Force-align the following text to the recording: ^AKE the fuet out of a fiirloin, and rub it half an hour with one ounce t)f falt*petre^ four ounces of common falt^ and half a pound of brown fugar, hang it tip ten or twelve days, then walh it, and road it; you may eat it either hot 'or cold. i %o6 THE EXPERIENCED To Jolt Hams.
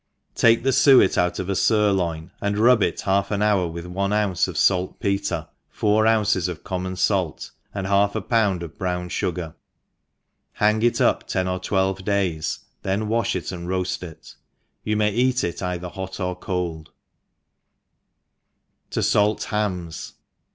^AKE 0.35 0.63
the 0.63 0.71
fuet 0.71 1.15
out 1.15 1.37
of 1.37 1.47
a 1.47 1.51
fiirloin, 1.53 2.31
and 2.41 2.57
rub 2.57 2.81
it 2.81 3.01
half 3.01 3.29
an 3.29 3.43
hour 3.43 3.67
with 3.67 3.85
one 3.85 4.11
ounce 4.11 4.47
t)f 4.47 4.57
falt*petre^ 4.57 5.47
four 5.69 6.07
ounces 6.07 6.47
of 6.47 6.63
common 6.63 6.95
falt^ 6.95 7.51
and 7.71 7.85
half 7.85 8.15
a 8.15 8.21
pound 8.21 8.63
of 8.63 8.79
brown 8.79 9.09
fugar, 9.09 9.53
hang 10.53 10.81
it 10.81 10.95
tip 10.95 11.27
ten 11.27 11.47
or 11.47 11.59
twelve 11.59 12.03
days, 12.03 12.65
then 12.81 13.07
walh 13.09 13.35
it, 13.35 13.51
and 13.51 13.69
road 13.69 13.95
it; 14.01 14.33
you 14.83 14.97
may 14.97 15.11
eat 15.11 15.43
it 15.43 15.61
either 15.61 15.89
hot 15.89 16.19
'or 16.19 16.35
cold. 16.35 16.89
i 16.89 16.89
%o6 18.89 18.93
THE 18.95 18.99
EXPERIENCED 19.01 19.07
To 19.11 19.13
Jolt 19.13 19.43
Hams. 19.53 20.13